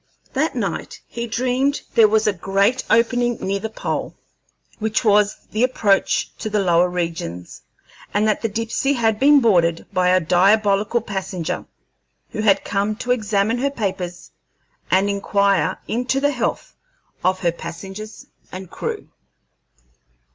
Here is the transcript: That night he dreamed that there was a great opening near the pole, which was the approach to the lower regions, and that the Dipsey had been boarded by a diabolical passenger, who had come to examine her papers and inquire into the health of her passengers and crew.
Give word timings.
That 0.33 0.55
night 0.55 0.99
he 1.05 1.27
dreamed 1.27 1.75
that 1.75 1.93
there 1.93 2.07
was 2.07 2.25
a 2.25 2.33
great 2.33 2.83
opening 2.89 3.37
near 3.39 3.59
the 3.59 3.69
pole, 3.69 4.15
which 4.79 5.05
was 5.05 5.37
the 5.51 5.61
approach 5.63 6.35
to 6.39 6.49
the 6.49 6.57
lower 6.57 6.89
regions, 6.89 7.61
and 8.11 8.27
that 8.27 8.41
the 8.41 8.49
Dipsey 8.49 8.93
had 8.93 9.19
been 9.19 9.41
boarded 9.41 9.85
by 9.93 10.09
a 10.09 10.19
diabolical 10.19 11.01
passenger, 11.01 11.65
who 12.31 12.41
had 12.41 12.65
come 12.65 12.95
to 12.95 13.11
examine 13.11 13.59
her 13.59 13.69
papers 13.69 14.31
and 14.89 15.07
inquire 15.07 15.77
into 15.87 16.19
the 16.19 16.31
health 16.31 16.73
of 17.23 17.41
her 17.41 17.51
passengers 17.51 18.25
and 18.51 18.71
crew. 18.71 19.07